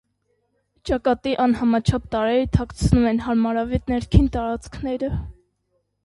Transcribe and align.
Ճակատի 0.89 1.33
անհամաչափ 1.41 2.07
տարրերը 2.15 2.47
թաքցնում 2.55 3.05
են 3.09 3.21
հարմարավետ 3.25 3.93
ներքին 3.93 4.25
տարածքները։ 4.37 5.11